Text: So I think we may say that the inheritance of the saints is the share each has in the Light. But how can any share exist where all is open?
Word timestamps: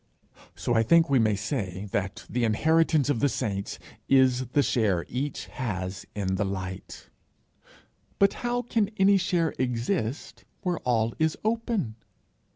So 0.55 0.73
I 0.73 0.81
think 0.81 1.11
we 1.11 1.19
may 1.19 1.35
say 1.35 1.87
that 1.91 2.25
the 2.27 2.43
inheritance 2.43 3.07
of 3.11 3.19
the 3.19 3.29
saints 3.29 3.77
is 4.09 4.47
the 4.47 4.63
share 4.63 5.05
each 5.09 5.45
has 5.45 6.07
in 6.15 6.37
the 6.37 6.43
Light. 6.43 7.11
But 8.17 8.33
how 8.41 8.63
can 8.63 8.89
any 8.97 9.17
share 9.17 9.53
exist 9.59 10.43
where 10.63 10.79
all 10.79 11.13
is 11.19 11.37
open? 11.45 11.97